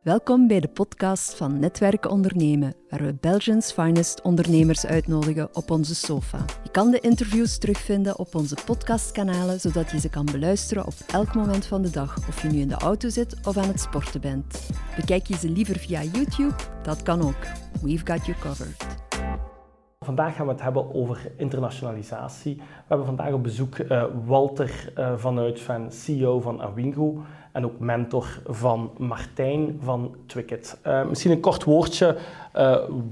[0.00, 5.94] Welkom bij de podcast van Netwerken Ondernemen, waar we Belgians finest ondernemers uitnodigen op onze
[5.94, 6.44] sofa.
[6.62, 11.34] Je kan de interviews terugvinden op onze podcastkanalen, zodat je ze kan beluisteren op elk
[11.34, 14.20] moment van de dag, of je nu in de auto zit of aan het sporten
[14.20, 14.70] bent.
[14.96, 16.54] Bekijk je ze liever via YouTube?
[16.82, 17.46] Dat kan ook.
[17.82, 18.86] We've got you covered.
[20.04, 22.56] Vandaag gaan we het hebben over internationalisatie.
[22.56, 27.22] We hebben vandaag op bezoek uh, Walter uh, vanuit van CEO van Awingo
[27.52, 30.78] en ook mentor van Martijn van Twicket.
[30.86, 32.16] Uh, misschien een kort woordje,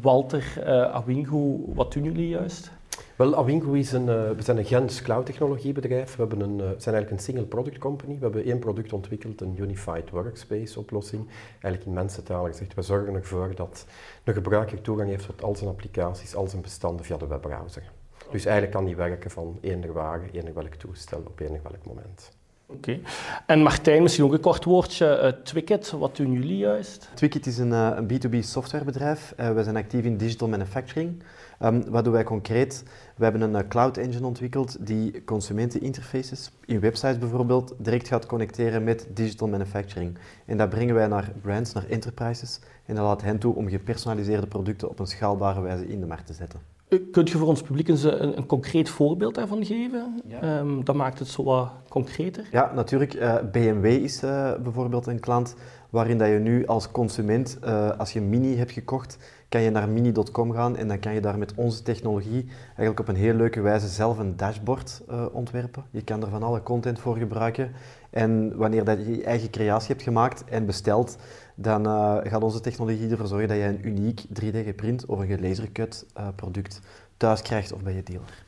[0.00, 2.70] Walter, Awingo, wat doen jullie juist?
[3.16, 6.16] Wel, Awingo is een, we zijn een Gens cloud technologiebedrijf.
[6.16, 8.14] We, hebben een, we zijn eigenlijk een single product company.
[8.14, 11.26] We hebben één product ontwikkeld, een unified workspace oplossing.
[11.50, 13.86] Eigenlijk in mensentaal gezegd, we zorgen ervoor dat
[14.24, 17.92] een gebruiker toegang heeft tot al zijn applicaties, al zijn bestanden via de webbrowser.
[18.30, 22.37] Dus eigenlijk kan die werken van eender waar, eender welk toestel, op eender welk moment.
[22.70, 22.98] Oké.
[23.46, 25.20] En Martijn, misschien ook een kort woordje.
[25.22, 27.08] Uh, Twicket, wat doen jullie juist?
[27.14, 29.34] Twicket is een, uh, een B2B softwarebedrijf.
[29.40, 31.22] Uh, wij zijn actief in digital manufacturing.
[31.62, 32.84] Um, wat doen wij concreet?
[33.16, 39.06] We hebben een cloud engine ontwikkeld die consumenteninterfaces in websites bijvoorbeeld direct gaat connecteren met
[39.14, 40.18] digital manufacturing.
[40.46, 42.60] En dat brengen wij naar brands, naar enterprises.
[42.86, 46.26] En dat laat hen toe om gepersonaliseerde producten op een schaalbare wijze in de markt
[46.26, 46.77] te zetten.
[47.10, 50.22] Kunt je voor ons publiek een, een, een concreet voorbeeld daarvan geven?
[50.26, 50.58] Ja.
[50.58, 52.48] Um, dat maakt het zo wat concreter.
[52.50, 53.14] Ja, natuurlijk.
[53.14, 55.54] Uh, BMW is uh, bijvoorbeeld een klant
[55.90, 59.88] waarin dat je nu als consument, uh, als je Mini hebt gekocht, kan je naar
[59.88, 63.60] mini.com gaan en dan kan je daar met onze technologie eigenlijk op een heel leuke
[63.60, 65.02] wijze zelf een dashboard
[65.32, 65.84] ontwerpen.
[65.90, 67.70] Je kan er van alle content voor gebruiken.
[68.10, 71.16] En wanneer dat je je eigen creatie hebt gemaakt en besteld,
[71.60, 75.26] dan uh, gaat onze technologie ervoor zorgen dat je een uniek 3D geprint of een
[75.26, 76.80] gelasercut uh, product
[77.16, 78.46] thuis krijgt of bij je dealer.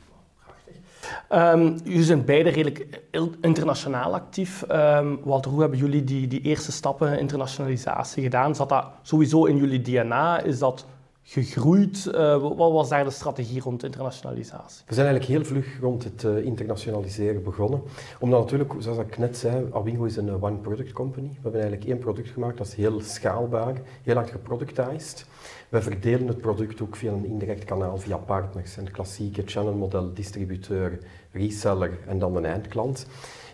[1.29, 3.01] Um, jullie zijn beide redelijk
[3.41, 4.63] internationaal actief.
[4.71, 8.55] Um, Walter, hoe hebben jullie die, die eerste stappen internationalisatie gedaan?
[8.55, 10.41] Zat dat sowieso in jullie DNA?
[10.41, 10.85] Is dat
[11.23, 12.09] gegroeid?
[12.13, 14.83] Uh, wat was daar de strategie rond internationalisatie?
[14.87, 17.81] We zijn eigenlijk heel vlug rond het uh, internationaliseren begonnen.
[18.19, 21.27] Omdat natuurlijk, zoals ik net zei, Awingo is een uh, one-product company.
[21.27, 25.25] We hebben eigenlijk één product gemaakt, dat is heel schaalbaar, heel hard geproductized.
[25.69, 28.77] We verdelen het product ook via een indirect kanaal, via partners.
[28.77, 30.99] Een klassieke channelmodel, distributeur,
[31.31, 33.05] reseller en dan een eindklant.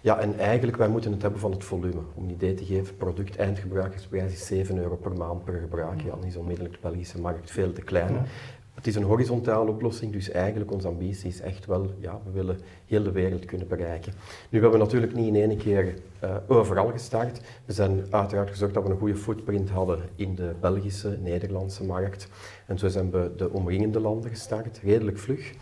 [0.08, 2.02] Ja, en eigenlijk, wij moeten het hebben van het volume.
[2.14, 6.02] Om een idee te geven, product eindgebruikersprijs is 7 euro per maand per gebruik.
[6.02, 8.26] Ja, dan is onmiddellijk de Belgische markt veel te klein.
[8.74, 12.60] Het is een horizontale oplossing, dus eigenlijk onze ambitie is echt wel, ja, we willen
[12.86, 14.14] heel de wereld kunnen bereiken.
[14.50, 15.94] Nu, we hebben natuurlijk niet in één keer
[16.24, 17.42] uh, overal gestart.
[17.66, 22.28] We zijn uiteraard gezorgd dat we een goede footprint hadden in de Belgische, Nederlandse markt.
[22.66, 25.54] En zo zijn we de omringende landen gestart, redelijk vlug.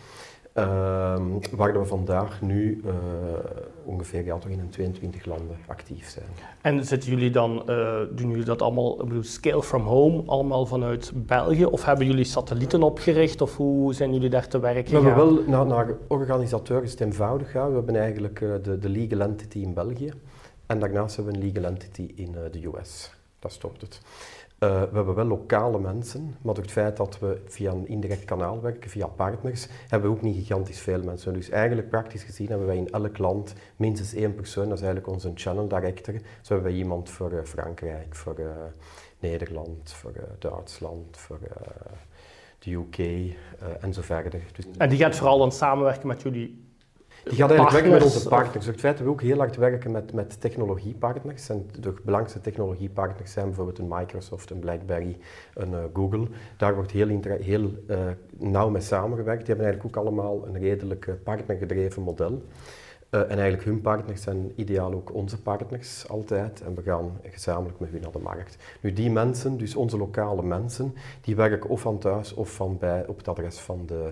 [0.58, 1.16] Uh,
[1.52, 2.94] waar we vandaag nu uh,
[3.84, 6.26] ongeveer ja, toch in 22 landen actief zijn.
[6.62, 10.66] En zitten jullie dan, uh, doen jullie dat allemaal, ik bedoel, scale from home, allemaal
[10.66, 11.66] vanuit België?
[11.66, 13.42] Of hebben jullie satellieten opgericht?
[13.42, 15.04] Of hoe zijn jullie daar te werk gegaan?
[15.04, 17.70] We hebben wel, naar, naar organisateur is het eenvoudig gaan.
[17.70, 20.12] We hebben eigenlijk uh, de, de legal entity in België.
[20.66, 23.12] En daarnaast hebben we een legal entity in de US.
[24.59, 28.25] Uh, we hebben wel lokale mensen, maar door het feit dat we via een indirect
[28.25, 31.33] kanaal werken, via partners, hebben we ook niet gigantisch veel mensen.
[31.33, 35.13] Dus eigenlijk praktisch gezien hebben wij in elk land minstens één persoon, dat is eigenlijk
[35.13, 36.13] onze channel director.
[36.41, 38.47] Zo hebben wij iemand voor uh, Frankrijk, voor uh,
[39.19, 41.39] Nederland, voor Duitsland, voor
[42.59, 42.97] de UK
[43.79, 44.41] en zo verder.
[44.53, 46.65] Dus en die gaat vooral dan samenwerken met jullie
[47.30, 48.66] die gaat eigenlijk werken met onze partners.
[48.66, 51.50] Het feit dat we ook heel hard werken met, met technologiepartners.
[51.50, 55.18] En de belangrijkste technologiepartners zijn bijvoorbeeld een Microsoft, een BlackBerry,
[55.53, 56.28] een uh, Google.
[56.58, 57.97] Daar wordt heel, heel uh,
[58.38, 59.46] nauw mee samengewerkt.
[59.46, 62.41] Die hebben eigenlijk ook allemaal een redelijk partnergedreven model.
[63.16, 66.62] Uh, en eigenlijk hun partners zijn ideaal ook onze partners altijd.
[66.62, 68.57] En we gaan gezamenlijk met hun naar de markt.
[68.81, 73.07] Nu die mensen, dus onze lokale mensen, die werken of van thuis of van bij,
[73.07, 74.12] op het adres van de eh,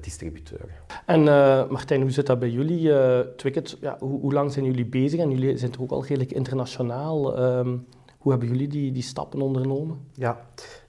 [0.00, 0.82] distributeur.
[1.06, 2.80] En uh, Martijn, hoe zit dat bij jullie?
[2.80, 5.20] Uh, Twicket, ja, hoe, hoe, lang zijn jullie bezig?
[5.20, 7.42] En jullie zijn toch ook al redelijk internationaal.
[7.42, 7.86] Um,
[8.18, 9.98] hoe hebben jullie die, die stappen ondernomen?
[10.14, 10.40] Ja,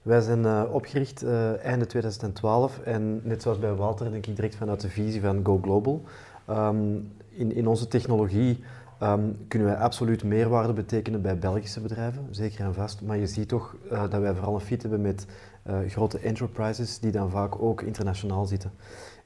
[0.02, 4.54] wij zijn uh, opgericht uh, einde 2012 en net zoals bij Walter denk ik direct
[4.54, 6.02] vanuit de visie van Go Global.
[6.50, 8.58] Um, in, in onze technologie
[9.02, 13.02] um, kunnen wij absoluut meerwaarde betekenen bij Belgische bedrijven, zeker en vast.
[13.02, 15.26] Maar je ziet toch uh, dat wij vooral een fit hebben met
[15.66, 18.72] uh, grote enterprises die dan vaak ook internationaal zitten.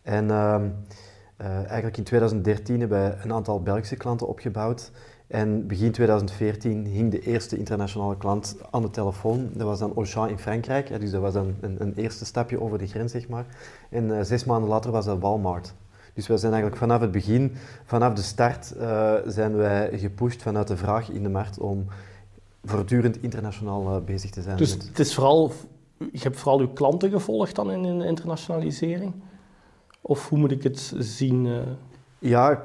[0.02, 0.60] En uh,
[1.38, 4.90] eigenlijk in 2013 hebben wij een aantal Belgische klanten opgebouwd.
[5.26, 9.50] En begin 2014 hing de eerste internationale klant aan de telefoon.
[9.52, 11.00] Dat was dan Auchan in Frankrijk.
[11.00, 13.46] Dus dat was dan een, een eerste stapje over de grens, zeg maar.
[13.90, 15.74] En zes maanden later was dat Walmart.
[16.16, 17.52] Dus wij zijn eigenlijk vanaf het begin,
[17.84, 21.86] vanaf de start, uh, zijn wij gepusht vanuit de vraag in de markt om
[22.64, 24.56] voortdurend internationaal bezig te zijn.
[24.56, 25.52] Dus het is vooral,
[25.98, 29.14] je hebt vooral uw klanten gevolgd dan in de internationalisering?
[30.00, 31.46] Of hoe moet ik het zien?
[32.26, 32.62] Ja,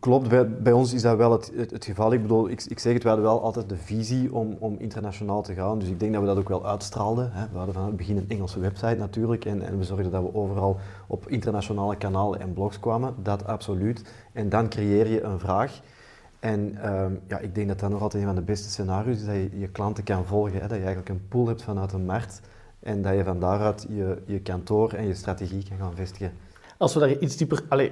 [0.00, 0.28] klopt.
[0.62, 2.12] Bij, ons is dat wel het, het, geval.
[2.12, 5.42] Ik bedoel, ik, ik, zeg het, we hadden wel altijd de visie om, om internationaal
[5.42, 5.78] te gaan.
[5.78, 7.30] Dus ik denk dat we dat ook wel uitstraalden.
[7.32, 7.46] Hè.
[7.52, 9.44] We hadden van het begin een Engelse website natuurlijk.
[9.44, 13.14] En, en we zorgden dat we overal op internationale kanalen en blogs kwamen.
[13.22, 14.04] Dat absoluut.
[14.32, 15.80] En dan creëer je een vraag.
[16.40, 19.26] En ehm, ja, ik denk dat dat nog altijd een van de beste scenario's is.
[19.26, 20.52] Dat je je klanten kan volgen.
[20.52, 20.60] Hè.
[20.60, 22.40] Dat je eigenlijk een pool hebt vanuit een markt.
[22.80, 26.32] En dat je van daaruit je, je kantoor en je strategie kan gaan vestigen.
[26.78, 27.62] Als we daar iets dieper...
[27.68, 27.90] Allez,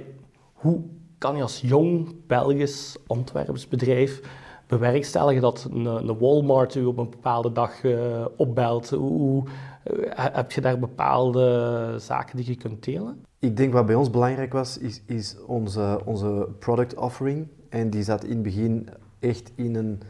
[0.53, 0.81] hoe
[1.23, 4.21] kan je als jong Belgisch Antwerps bedrijf
[4.67, 8.89] bewerkstelligen dat een, een, Walmart u op een bepaalde dag uh, opbelt?
[8.89, 13.25] Hoe, uh, heb je daar bepaalde zaken die je kunt delen?
[13.39, 17.47] Ik denk wat bij ons belangrijk was, is, is onze, onze product offering.
[17.69, 20.01] En die zat in het begin echt in een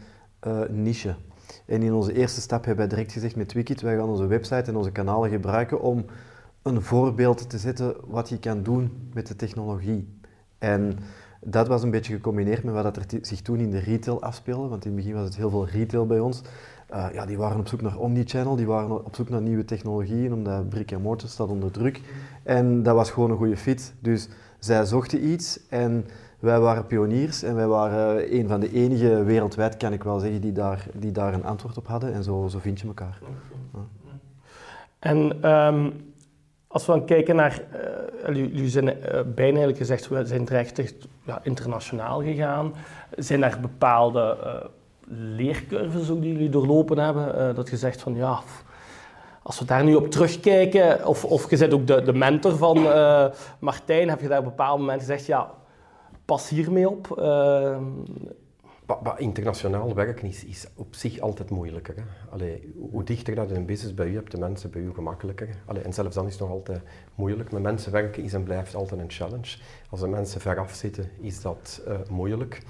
[0.47, 1.15] uh, niche.
[1.65, 4.69] En in onze eerste stap hebben wij direct gezegd met Wikit, wij gaan onze website
[4.69, 6.05] en onze kanalen gebruiken om
[6.61, 10.21] een voorbeeld te zetten wat je kan doen met de technologie.
[10.63, 10.99] En
[11.39, 14.85] dat was een beetje gecombineerd met wat er zich toen in de retail afspeelde, want
[14.85, 16.41] in het begin was het heel veel retail bij ons.
[16.93, 20.33] Uh, ja, die waren op zoek naar omnichannel, die waren op zoek naar nieuwe technologieën,
[20.33, 22.01] omdat brick en mortar staat onder druk.
[22.43, 23.93] En dat was gewoon een goede fit.
[23.99, 24.29] Dus
[24.59, 26.05] zij zochten iets en
[26.39, 30.41] wij waren pioniers en wij waren een van de enige wereldwijd, kan ik wel zeggen,
[30.41, 32.13] die daar, die daar een antwoord op hadden.
[32.13, 33.19] En zo, zo vind je elkaar.
[34.99, 36.12] En um,
[36.73, 37.61] als we dan kijken naar,
[38.29, 42.73] uh, jullie zijn uh, bijna eigenlijk gezegd, we zijn terecht echt, ja, internationaal gegaan.
[43.17, 44.53] Zijn er bepaalde uh,
[45.35, 47.55] leercurves ook die jullie doorlopen hebben?
[47.55, 48.39] dat je zegt van ja,
[49.43, 52.87] als we daar nu op terugkijken, of, of je bent ook de, de mentor van
[53.59, 55.51] Martijn, heb je daar op een bepaald moment gezegd, ja,
[56.25, 57.07] pas hiermee op?
[57.15, 58.42] Maar,
[59.17, 61.95] internationaal werken is, is, op zich altijd moeilijker.
[61.95, 62.59] Hè?
[62.89, 65.49] Hoe dichter dat een business bij u hebt, de mensen bij u gemakkelijker.
[65.83, 66.81] En zelfs dan is het nog altijd
[67.15, 67.51] moeilijk.
[67.51, 69.57] Met mensen werken is en blijft altijd een challenge.
[69.89, 72.61] Als de mensen veraf zitten, is dat uh, moeilijk.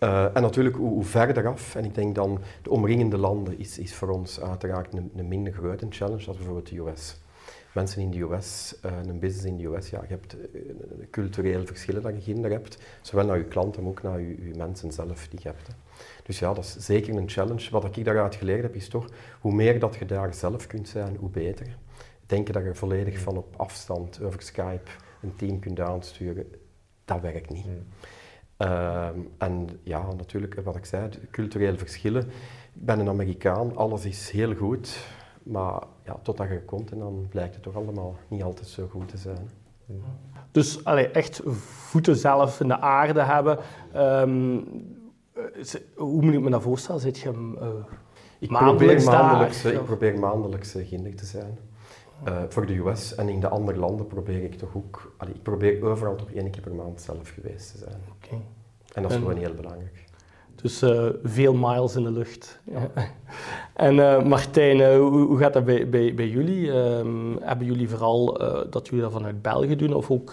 [0.00, 3.78] Uh, en natuurlijk, hoe, hoe, verder af, en ik denk dan de omringende landen, is,
[3.78, 7.20] is voor ons uiteraard een, een minder grote challenge dan bijvoorbeeld de US
[7.74, 10.40] mensen in de US, uh, een business in de US, ja, je hebt uh,
[11.10, 14.54] culturele verschillen dat je ginder hebt, zowel naar je klanten, maar ook naar je, je
[14.56, 15.66] mensen zelf die je hebt.
[15.66, 15.72] Hè.
[16.22, 17.70] Dus ja, dat is zeker een challenge.
[17.70, 19.06] Wat ik daaruit geleerd heb, is toch,
[19.40, 21.76] hoe meer dat je daar zelf kunt zijn, hoe beter.
[22.26, 24.90] Denken dat je volledig van op afstand over Skype
[25.22, 26.50] een team kunt aansturen,
[27.04, 27.66] dat werkt niet.
[28.58, 29.08] Uh,
[29.38, 32.22] en ja, natuurlijk, wat ik zei, culturele verschillen.
[32.74, 35.06] Ik ben een Amerikaan, alles is heel goed.
[35.42, 39.08] Maar ja, totdat je komt en dan blijkt het toch allemaal niet altijd zo goed
[39.08, 39.50] te zijn.
[40.50, 43.58] Dus allee, echt voeten zelf in de aarde hebben.
[43.96, 44.64] Um,
[45.96, 47.00] hoe moet ik me dat voorstellen?
[47.00, 47.68] Zit je uh,
[48.38, 51.58] ik probeer maandelijks, ik probeer maandelijks ginder te zijn.
[52.28, 55.14] Uh, voor de US en in de andere landen probeer ik toch ook...
[55.16, 58.00] Allee, ik probeer overal toch één keer per maand zelf geweest te zijn.
[58.16, 58.40] Okay.
[58.94, 60.04] En dat is gewoon heel belangrijk.
[60.62, 62.60] Dus uh, veel miles in de lucht.
[62.64, 62.90] Ja.
[63.72, 66.70] En uh, Martijn, uh, hoe, hoe, gaat dat bij, bij, bij jullie?
[66.70, 68.38] Um, hebben jullie vooral
[68.70, 70.32] dat jullie dat vanuit België doen of ook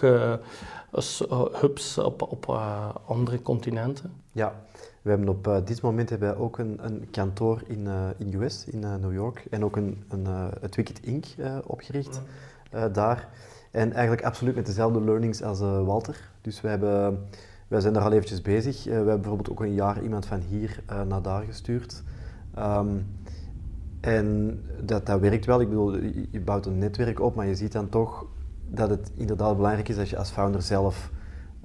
[1.52, 2.60] hubs op, op
[3.06, 4.12] andere continenten?
[4.32, 4.54] Ja,
[5.02, 7.88] we hebben op dit moment hebben we ook een, een kantoor in,
[8.18, 10.26] in US, in New York, en ook een, een,
[10.60, 11.24] het Wicked Inc.
[11.66, 12.20] opgericht
[12.92, 13.28] daar.
[13.70, 16.30] En eigenlijk absoluut met dezelfde learnings als Walter.
[16.40, 17.18] Dus we hebben
[17.70, 18.78] wij zijn er al eventjes bezig.
[18.78, 22.02] Uh, we hebben bijvoorbeeld ook een jaar iemand van hier uh, naar daar gestuurd.
[22.58, 23.06] Um,
[24.00, 25.60] en dat, dat werkt wel.
[25.60, 25.96] Ik bedoel,
[26.30, 28.26] je, bouwt een netwerk op, maar je ziet dan toch
[28.68, 31.10] dat het inderdaad belangrijk is dat je als founder zelf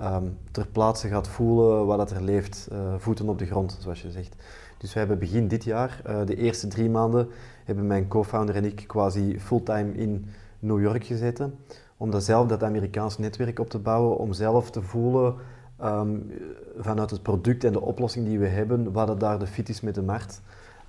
[0.01, 4.01] um, ter plaatse gaat voelen wat dat er leeft, uh, voeten op de grond, zoals
[4.01, 4.35] je zegt.
[4.77, 7.27] Dus we hebben begin dit jaar, de eerste drie maanden,
[7.63, 10.25] hebben mijn co-founder en ik quasi fulltime in
[10.59, 11.55] New York gezeten.
[11.97, 15.35] Om dat zelf, dat Amerikaans netwerk op te bouwen, om zelf te voelen
[15.83, 16.31] um,
[16.77, 19.81] vanuit het product en de oplossing die we hebben, wat het daar de fit is
[19.81, 20.41] met de markt.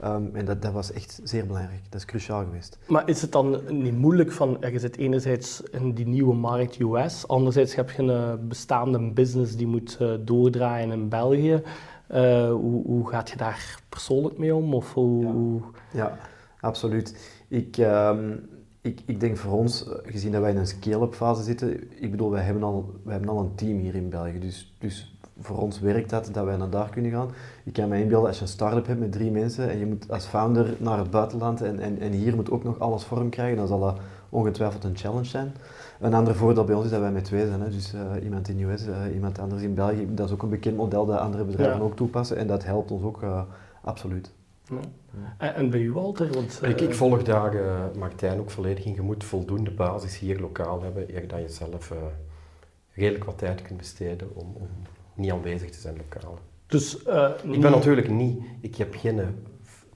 [0.04, 1.80] Um, en dat, dat, was echt zeer belangrijk.
[1.88, 2.78] Dat is cruciaal geweest.
[2.88, 7.28] Maar is het dan niet moeilijk van, je zit enerzijds in die nieuwe markt US,
[7.28, 11.62] anderzijds heb je een bestaande business die moet uh, doordraaien in België.
[12.10, 14.74] Uh, hoe, hoe, gaat je daar persoonlijk mee om?
[14.74, 15.60] Of hoe,
[15.92, 15.98] ja.
[15.98, 16.18] ja
[16.60, 17.34] absoluut.
[17.48, 18.48] Ik, um,
[18.86, 22.10] ik, ik denk voor ons, eh, gezien dat wij in een scale-up fase zitten, ik
[22.10, 24.38] bedoel, wij hebben, al, wij hebben al een team hier in België.
[24.38, 27.30] Dus, dus voor ons werkt dat, dat wij naar daar kunnen gaan.
[27.64, 30.10] Ik kan me inbeelden, als je een start-up hebt met drie mensen en je moet
[30.10, 33.56] als founder naar het buitenland en, en, en hier moet ook nog alles vorm krijgen,
[33.56, 35.54] dan zal dat ongetwijfeld een challenge zijn.
[36.00, 37.60] Een ander voordeel bij ons is dat wij met twee zijn.
[37.60, 37.70] Hè.
[37.70, 40.08] Dus uh, iemand in de US, uh, iemand anders in België.
[40.14, 43.02] Dat is ook een bekend model dat andere bedrijven ook toepassen en dat helpt ons
[43.02, 43.40] ook uh,
[43.82, 44.30] absoluut.
[45.38, 46.32] En, en, bij u, Walter?
[46.32, 48.94] Want, ik, ik, volg daar uh, Martijn ook volledig in.
[48.94, 51.98] Je moet voldoende basis hier lokaal hebben, eer dat je zelf uh,
[52.92, 54.68] redelijk wat tijd kunt besteden om, om
[55.14, 56.38] niet aanwezig te zijn lokaal.
[56.66, 59.44] Dus, uh, ik ben natuurlijk niet, ik heb geen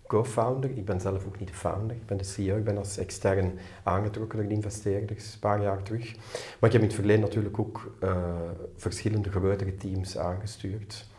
[0.06, 2.98] co-founder, ik ben zelf ook niet de founder, ik ben de CEO, ik ben als
[2.98, 6.16] extern aangetrokken door de investeerders een paar jaar terug.
[6.60, 7.96] Maar ik heb in het verleden natuurlijk ook
[8.76, 11.09] verschillende grotere teams aangestuurd.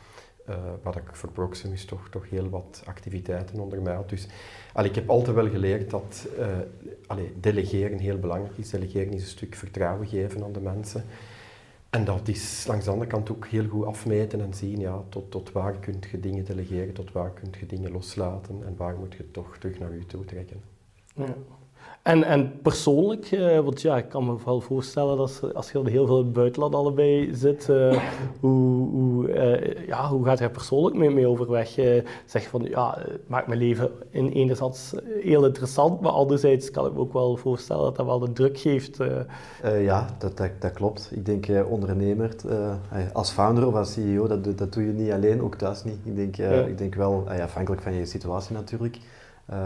[0.51, 4.10] Uh, wat ik voor Proximus toch, toch heel wat activiteiten onder mij had.
[4.10, 4.27] Dus
[4.74, 8.70] allee, ik heb altijd wel geleerd dat uh, delegeren heel belangrijk is.
[8.70, 11.03] Delegeren is een stuk vertrouwen geven aan de mensen.
[11.89, 15.31] En dat is langs de andere kant ook heel goed afmeten en zien ja, tot,
[15.31, 19.13] tot waar kun je dingen delegeren, tot waar kun je dingen loslaten en waar moet
[19.13, 20.62] je toch terug naar je toe trekken.
[21.15, 21.36] Ja.
[22.01, 26.05] En, en persoonlijk, uh, want ja, ik kan me wel voorstellen dat als je heel
[26.05, 28.01] veel in het buitenland allebei zit, uh,
[28.39, 31.70] hoe, hoe, uh, ja, hoe gaat er persoonlijk mee, mee overweg?
[32.25, 36.93] zeg van, ja, het maakt mijn leven in enerzijds heel interessant, maar anderzijds kan ik
[36.93, 38.98] me ook wel voorstellen dat dat wel de druk geeft.
[39.79, 41.10] ja, dat, dat, dat, klopt.
[41.12, 42.36] Ik denk ondernemer,
[43.13, 45.98] als founder of als CEO, dat, dat doe je niet alleen, ook thuis niet.
[46.03, 48.98] Ik denk, ik denk wel, afhankelijk van je situatie natuurlijk,
[49.53, 49.60] uh,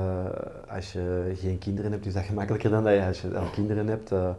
[0.76, 3.88] als je geen kinderen hebt, is dat gemakkelijker dan dat je als je al kinderen
[3.88, 4.12] hebt.
[4.12, 4.30] Uh,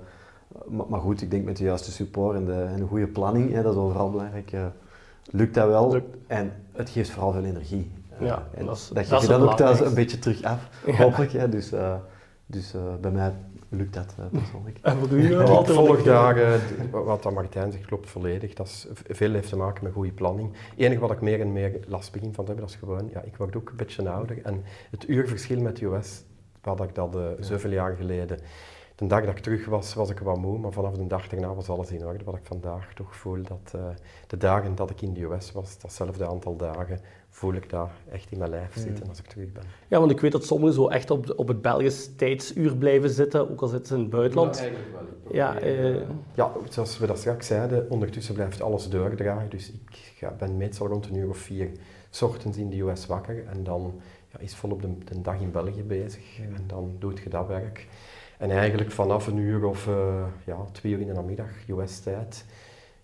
[0.66, 3.52] maar, maar, goed, ik denk met de juiste support en, de, en een goede planning,
[3.52, 4.66] hè, dat is overal belangrijk, uh,
[5.30, 5.92] lukt dat wel.
[5.92, 6.16] Lukt.
[6.26, 7.90] En het geeft vooral veel energie.
[8.18, 11.32] ja, en dat, dat geeft je dan ook thuis een beetje terug af, hopelijk.
[11.32, 11.72] Hè, dus
[12.46, 13.32] dus bij mij
[13.76, 14.78] lukt dat persoonlijk.
[14.82, 18.54] En wat doe je Ik volg daar, wat dat Martijn zegt, klopt volledig.
[18.54, 20.52] Dat is, veel heeft te maken met goede planning.
[20.52, 23.08] Het enige wat ik meer en meer last begin van te hebben, dat is gewoon,
[23.12, 24.42] ja, ik word ook een beetje ouder.
[24.42, 26.24] En het uurverschil met de US,
[26.62, 28.38] wat ik dat uh, zoveel jaar geleden...
[28.96, 31.54] De dag dat ik terug was, was ik wat moe, maar vanaf de dag daarna
[31.54, 32.24] was alles in orde.
[32.24, 33.82] Wat ik vandaag toch voel, dat uh,
[34.26, 37.00] de dagen dat ik in de US was, datzelfde aantal dagen,
[37.36, 39.62] voel ik daar echt in mijn lijf zitten als ik terug ben.
[39.88, 43.50] Ja, want ik weet dat sommigen zo echt op, op het Belgisch tijdsuur blijven zitten,
[43.50, 44.56] ook al zitten ze in het buitenland.
[44.56, 45.32] Ja, eigenlijk wel.
[45.32, 46.00] Ja, uh...
[46.34, 49.50] ja, zoals we dat straks zeiden, ondertussen blijft alles doordraaien.
[49.50, 51.70] Dus ik ga, ben meestal rond een uur of vier
[52.10, 54.00] s ochtends in de US wakker en dan
[54.32, 56.38] ja, is volop de, de dag in België bezig.
[56.40, 57.86] En dan doet je dat werk.
[58.38, 62.44] En eigenlijk vanaf een uur of uh, ja, twee uur in de namiddag, US-tijd,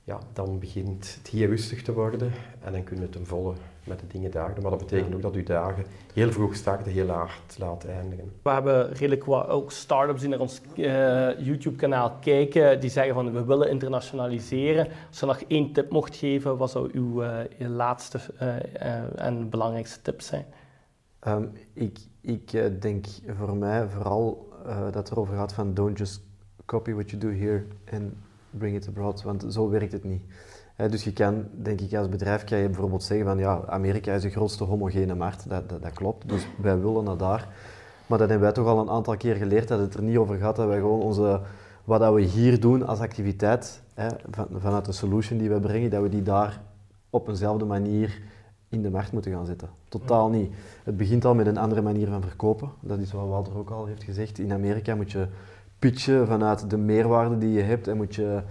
[0.04, 3.54] ja, dan begint het hier rustig te worden en dan kun je ten volle
[3.84, 4.62] met de dingen daar doen.
[4.62, 8.32] Maar dat betekent ook dat je dagen heel vroeg starten, heel hard laten eindigen.
[8.42, 13.32] We hebben redelijk wat ook start-ups die naar ons uh, YouTube-kanaal kijken, die zeggen van
[13.32, 14.88] we willen internationaliseren.
[15.08, 20.02] Als je nog één tip mocht geven, wat zou uw uh, laatste uh, en belangrijkste
[20.02, 20.44] tip zijn?
[21.26, 23.06] Um, ik ik denk
[23.38, 26.22] voor mij vooral dat het erover gaat van don't just
[26.64, 28.12] copy what you do here and
[28.58, 30.22] bring it abroad, want zo werkt het niet
[30.76, 34.22] dus je kan, denk ik, als bedrijf kan je bijvoorbeeld zeggen van ja, Amerika is
[34.22, 37.48] de grootste homogene markt, dat, dat, klopt, dus wij willen naar daar.
[38.06, 40.36] Maar dat hebben wij toch al een aantal keer geleerd, dat het er niet over
[40.36, 41.40] gaat dat wij gewoon onze,
[41.84, 43.82] wat dat we hier doen als activiteit,
[44.30, 46.60] van, vanuit de solution die we brengen, dat we die daar
[47.10, 48.20] op eenzelfde manier
[48.68, 49.68] in de markt moeten gaan zetten.
[49.88, 50.52] Totaal niet.
[50.84, 52.70] Het begint al met een andere manier van verkopen.
[52.80, 54.38] Dat is wat Walter ook al heeft gezegd.
[54.38, 55.26] In Amerika moet je
[55.82, 58.42] pitchen vanuit de meerwaarde die je hebt en moet je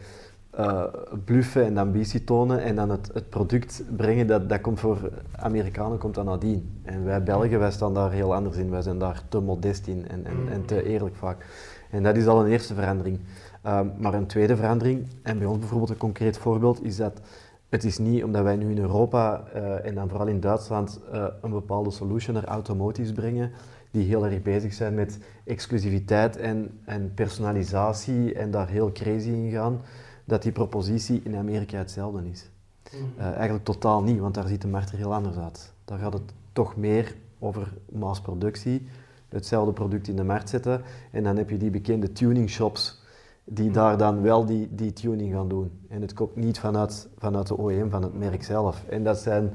[0.60, 0.84] uh,
[1.26, 5.98] bluffen en ambitie tonen en dan het, het product brengen, dat, dat komt voor Amerikanen
[5.98, 6.82] komt dat nadien.
[6.84, 8.70] En wij Belgen, wij staan daar heel anders in.
[8.70, 11.46] Wij zijn daar te modest in en, en, en te eerlijk vaak.
[11.90, 13.20] En dat is al een eerste verandering.
[13.68, 17.22] Um, maar een tweede verandering, en bij ons bijvoorbeeld een concreet voorbeeld, is dat
[17.70, 21.26] het is niet omdat wij nu in Europa uh, en dan vooral in Duitsland uh,
[21.42, 23.52] een bepaalde solution naar automotives brengen,
[23.92, 29.52] die heel erg bezig zijn met exclusiviteit en, en personalisatie en daar heel crazy in
[29.52, 29.82] gaan
[30.26, 32.50] dat die propositie in Amerika hetzelfde is.
[32.94, 35.74] Uh, eigenlijk totaal niet, want daar ziet de markt er heel anders uit.
[35.86, 38.88] Daar gaat het toch meer over massproductie,
[39.30, 40.82] hetzelfde product in de markt zetten
[41.12, 43.02] en dan heb je die bekende tuning shops
[43.44, 45.72] die daar dan wel die, die tuning gaan doen.
[45.88, 48.84] En het komt niet vanuit, vanuit de OEM, van het merk zelf.
[48.90, 49.54] En dat zijn,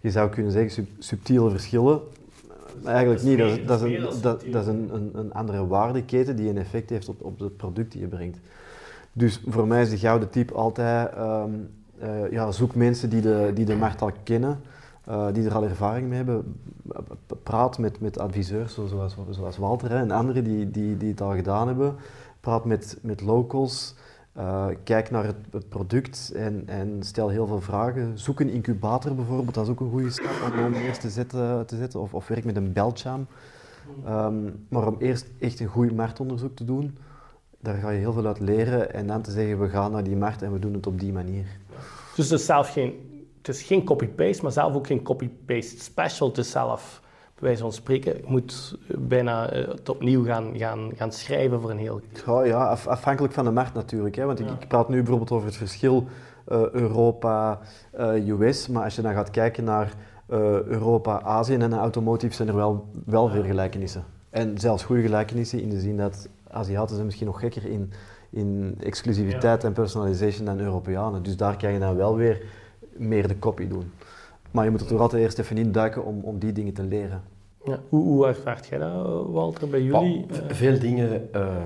[0.00, 2.00] je zou kunnen zeggen, subtiele verschillen.
[2.84, 6.36] Eigenlijk niet, dat is, dat is, een, dat, dat is een, een, een, andere waardeketen
[6.36, 8.38] die een effect heeft op, op het product die je brengt.
[9.12, 11.70] Dus voor mij is de gouden tip altijd, um,
[12.02, 14.60] uh, ja, zoek mensen die de, die de markt al kennen,
[15.08, 16.60] uh, die er al ervaring mee hebben.
[17.42, 21.34] Praat met, met adviseurs zoals, zoals Walter hè, en anderen die, die, die het al
[21.34, 21.94] gedaan hebben.
[22.40, 23.94] Praat met, met locals.
[24.38, 28.18] Uh, kijk naar het, product en, en stel heel veel vragen.
[28.18, 31.66] Zoek een incubator bijvoorbeeld, dat is ook een goede stap om eerst te zetten.
[31.66, 32.00] Te zetten.
[32.00, 33.26] Of, of werk met een beltjam.
[34.06, 36.98] Um, maar om eerst echt een goed marktonderzoek te doen,
[37.60, 40.16] daar ga je heel veel uit leren en dan te zeggen we gaan naar die
[40.16, 41.46] markt en we doen het op die manier.
[42.16, 42.94] Dus het is zelf geen,
[43.38, 46.32] het is geen copy-paste, maar zelf ook geen copy-paste special.
[46.32, 47.02] Is zelf
[47.38, 52.00] wijze van spreken, je moet bijna het opnieuw gaan, gaan, gaan schrijven voor een heel...
[52.44, 54.14] Ja, afhankelijk van de markt natuurlijk.
[54.14, 54.24] Hè?
[54.24, 56.06] Want ik, ik praat nu bijvoorbeeld over het verschil
[56.72, 57.60] Europa,
[58.26, 59.92] US, maar als je dan gaat kijken naar
[60.66, 64.04] Europa, Azië en automotive zijn er wel, wel veel gelijkenissen.
[64.30, 67.92] En zelfs goede gelijkenissen in de zin dat Aziaten zijn misschien nog gekker in,
[68.30, 71.22] in exclusiviteit en personalization dan Europeanen.
[71.22, 72.42] Dus daar kan je dan wel weer
[72.96, 73.92] meer de copy doen.
[74.50, 76.82] Maar je moet er toch altijd eerst even in duiken om, om die dingen te
[76.82, 77.22] leren.
[77.64, 77.80] Ja.
[77.88, 80.26] Hoe, hoe ervaart jij dat, Walter, bij jullie?
[80.48, 81.56] veel dingen uh,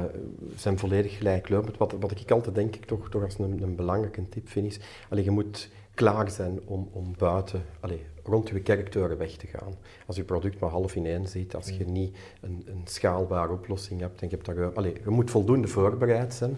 [0.57, 1.77] zijn volledig gelijklopend.
[1.77, 4.81] Wat, wat ik altijd denk, ik toch, toch als een, een belangrijke tip vind, is...
[5.11, 9.75] Allee, je moet klaar zijn om, om buiten, allez, rond je kerkdeuren weg te gaan.
[10.07, 14.00] Als je product maar half in één zit, als je niet een, een schaalbare oplossing
[14.00, 16.57] hebt, en je, hebt daar, allez, je moet voldoende voorbereid zijn.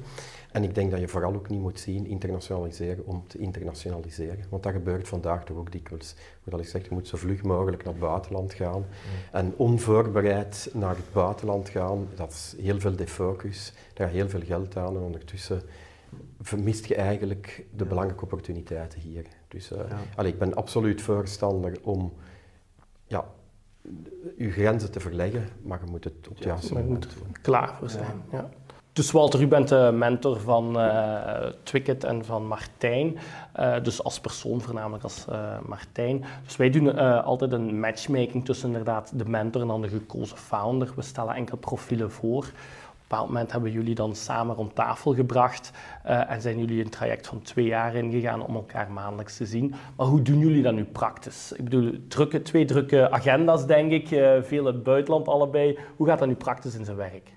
[0.55, 4.45] En ik denk dat je vooral ook niet moet zien internationaliseren om te internationaliseren.
[4.49, 6.15] Want dat gebeurt vandaag toch ook dikwijls.
[6.45, 8.85] Wat ik zeg, je moet zo vlug mogelijk naar het buitenland gaan.
[9.33, 13.73] En onvoorbereid naar het buitenland gaan, dat is heel veel defocus.
[13.95, 15.63] Daar gaat heel veel geld aan en ondertussen
[16.41, 19.27] vermist je eigenlijk de belangrijke opportuniteiten hier.
[19.49, 22.13] Dus uh, ik ben absoluut voorstander om
[23.07, 23.25] ja,
[24.37, 27.37] je grenzen te verleggen, maar je moet het op het juiste moment doen.
[27.43, 28.23] klaar voor zijn.
[28.33, 28.51] Ja.
[28.95, 33.19] Dus Walter, u bent de mentor van uh, Twicket en van Martijn.
[33.61, 36.25] Uh, dus als persoon voornamelijk als uh, Martijn.
[36.45, 40.93] Dus wij doen altijd een matchmaking tussen inderdaad de mentor en dan de gekozen founder.
[40.97, 42.53] We stellen enkele profielen voor
[43.15, 45.71] bepaald moment hebben jullie dan samen rond tafel gebracht
[46.07, 49.75] uh, en zijn jullie een traject van twee jaar ingegaan om elkaar maandelijks te zien.
[49.97, 51.53] Maar hoe doen jullie dat nu praktisch?
[51.53, 55.79] Ik bedoel, drukke, twee drukke agenda's denk ik, uh, veel het buitenland allebei.
[55.97, 57.33] Hoe gaat dat nu praktisch in zijn werk?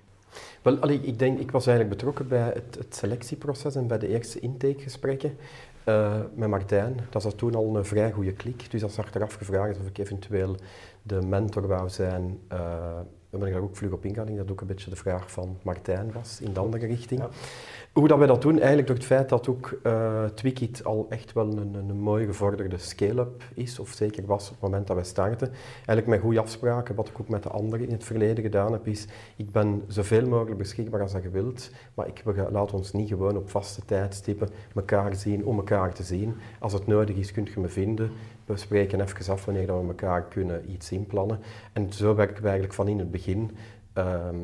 [0.62, 4.08] Wel, allee, ik, denk, ik was eigenlijk betrokken bij het, het selectieproces en bij de
[4.08, 5.36] eerste intakegesprekken.
[5.84, 8.70] Uh, met Martijn, dat was toen al een vrij goede klik.
[8.70, 10.56] Dus dat is achteraf gevraagd of ik eventueel
[11.02, 12.38] de mentor wou zijn
[13.30, 14.36] we ben daar ook vlug op ingaan.
[14.36, 17.22] dat ook een beetje de vraag van Martijn was, in de andere richting.
[17.92, 18.58] Hoe dat wij dat doen?
[18.58, 22.78] Eigenlijk door het feit dat ook uh, Twikit al echt wel een, een mooi gevorderde
[22.78, 25.50] scale-up is, of zeker was op het moment dat wij starten.
[25.74, 28.86] Eigenlijk met goede afspraken, wat ik ook met de anderen in het verleden gedaan heb,
[28.86, 33.08] is ik ben zoveel mogelijk beschikbaar als dat je wilt, maar ik, laten ons niet
[33.08, 36.34] gewoon op vaste tijdstippen elkaar zien om elkaar te zien.
[36.58, 38.10] Als het nodig is, kunt je me vinden
[38.48, 41.40] we spreken even af wanneer we elkaar kunnen iets inplannen.
[41.72, 43.56] En zo werken we eigenlijk van in het begin.
[43.92, 44.36] Ehm,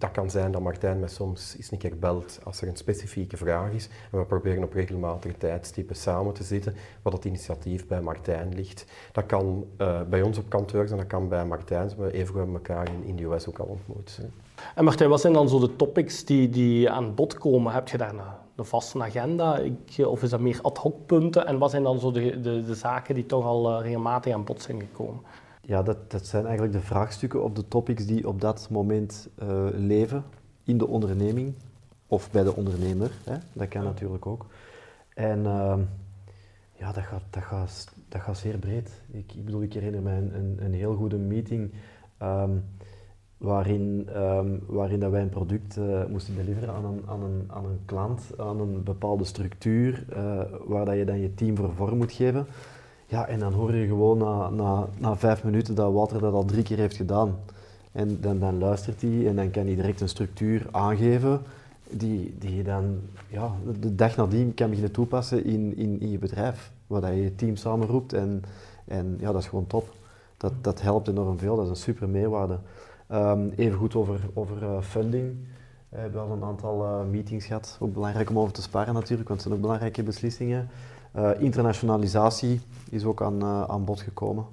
[0.00, 3.36] dat kan zijn dat Martijn mij soms eens een keer belt als er een specifieke
[3.36, 3.88] vraag is.
[4.12, 8.84] En we proberen op regelmatige tijdstippen samen te zitten, wat het initiatief bij Martijn ligt.
[9.12, 12.10] Dat kan uh, bij ons op kantoor zijn, dat kan bij Martijn zijn.
[12.10, 14.20] Even hebben elkaar in, in de US ook al ontmoet.
[14.74, 17.72] En Martijn, wat zijn dan zo de topics die, die aan bod komen?
[17.72, 18.14] Heb je daar
[18.56, 19.58] een, vaste agenda?
[19.58, 21.46] Ik, of is dat meer ad hoc punten?
[21.46, 24.62] En wat zijn dan zo de, de, zaken die toch al uh, regelmatig aan bod
[24.62, 25.20] zijn gekomen?
[25.70, 29.66] Ja, dat, dat zijn eigenlijk de vraagstukken of de topics die op dat moment uh,
[29.72, 30.24] leven
[30.64, 31.54] in de onderneming
[32.06, 33.10] of bij de ondernemer.
[33.24, 33.36] Hè?
[33.52, 34.46] Dat kan natuurlijk ook.
[35.14, 35.76] En uh,
[36.72, 39.02] ja, dat gaat, dat, gaat, dat gaat zeer breed.
[39.10, 41.72] Ik, ik bedoel, ik herinner me een, een, een heel goede meeting
[42.22, 42.64] um,
[43.36, 47.64] waarin, um, waarin dat wij een product uh, moesten deliveren aan een, aan, een, aan
[47.64, 51.96] een klant, aan een bepaalde structuur, uh, waar dat je dan je team voor vorm
[51.96, 52.46] moet geven.
[53.10, 56.44] Ja, en dan hoor je gewoon na, na, na vijf minuten dat Walter dat al
[56.44, 57.36] drie keer heeft gedaan.
[57.92, 61.40] En dan, dan luistert hij en dan kan hij direct een structuur aangeven
[61.90, 66.18] die, die je dan ja, de dag nadien kan beginnen toepassen in, in, in je
[66.18, 66.72] bedrijf.
[66.86, 68.42] Waar je je team samenroept en,
[68.84, 69.88] en ja, dat is gewoon top.
[70.36, 72.58] Dat, dat helpt enorm veel, dat is een super meerwaarde.
[73.12, 75.36] Um, even goed over, over uh, funding.
[75.88, 77.76] We hebben al een aantal uh, meetings gehad.
[77.80, 80.68] Ook belangrijk om over te sparen natuurlijk, want het zijn ook belangrijke beslissingen.
[81.16, 84.46] Uh, internationalisatie is ook aan, uh, aan bod gekomen.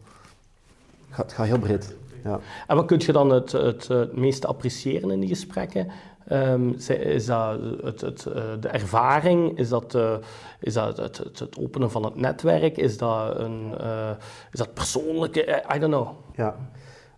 [1.10, 1.96] Het gaat, heel breed.
[2.24, 2.39] Ja.
[2.67, 5.88] En wat kun je dan het, het, het meeste appreciëren in die gesprekken?
[6.32, 9.58] Um, is dat het, het, uh, de ervaring?
[9.58, 10.15] Is dat, uh,
[10.60, 12.78] is dat het, het, openen van het netwerk?
[12.78, 14.10] Is dat, een, uh,
[14.52, 15.63] is dat persoonlijke?
[15.76, 16.08] I don't know.
[16.36, 16.56] Ja,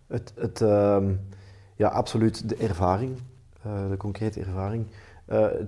[0.06, 1.20] het, het, um,
[1.76, 3.16] ja absoluut de ervaring,
[3.62, 4.86] de concrete ervaring.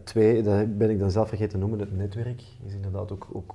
[0.04, 3.54] Twee, dat ben ik dan zelf vergeten te noemen, het netwerk is inderdaad ook, ook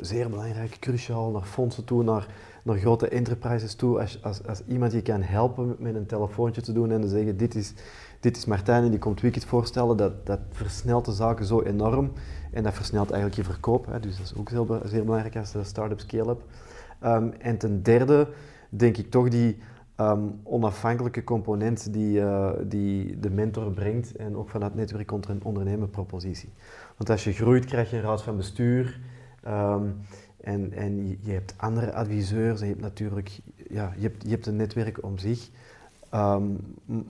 [0.00, 2.26] zeer belangrijk, cruciaal, naar fondsen toe, naar,
[2.62, 4.00] naar grote enterprises toe.
[4.00, 7.36] Als, als, als iemand je kan helpen met een telefoontje te doen en te zeggen,
[7.36, 7.72] dit is,
[8.20, 12.12] dit is Martijn en die komt Wicked voorstellen, dat, dat versnelt de zaken zo enorm.
[12.52, 13.86] En dat versnelt eigenlijk je verkoop.
[13.86, 14.00] Hè.
[14.00, 16.42] Dus dat is ook heel, zeer belangrijk als de start-up scale-up.
[17.04, 18.28] Um, en ten derde
[18.68, 19.58] denk ik toch die
[20.00, 26.52] um, onafhankelijke component die, uh, die de mentor brengt en ook vanuit netwerk ondernemen propositie.
[26.96, 29.00] Want als je groeit, krijg je een raad van bestuur.
[29.46, 29.96] Um,
[30.40, 34.46] En, en je, hebt andere adviseurs en je hebt natuurlijk ja, je hebt, je hebt
[34.46, 35.50] een netwerk om zich.
[36.10, 36.44] Ehm,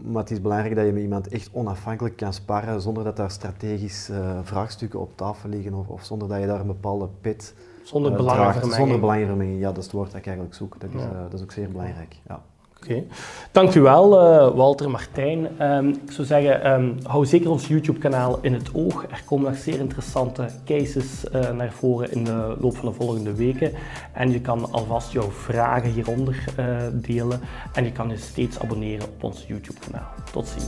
[0.03, 3.31] maar het is belangrijk dat je met iemand echt onafhankelijk kan sparren zonder dat daar
[3.31, 7.55] strategische uh, vraagstukken op tafel liggen of, of, zonder dat je daar een bepaalde pit
[7.83, 8.75] zonder uh, belangenvermenging.
[8.75, 10.81] Zonder belangenvermenging, ja, dat is het woord dat ik eigenlijk zoek.
[10.81, 12.17] Dat is, uh, dat is ook zeer belangrijk.
[12.29, 12.43] Ja.
[12.83, 12.93] Oké.
[12.93, 13.07] Okay.
[13.53, 15.63] Dankjewel, uh, Walter Martijn.
[15.63, 19.03] Um, ik zou zeggen, um, hou zeker ons YouTube-kanaal in het oog.
[19.03, 23.35] Er komen nog zeer interessante cases uh, naar voren in de loop van de volgende
[23.35, 23.73] weken.
[24.13, 27.41] En je kan alvast jouw vragen hieronder uh, delen.
[27.73, 30.09] En je kan je steeds abonneren op ons YouTube-kanaal.
[30.33, 30.67] Tot ziens.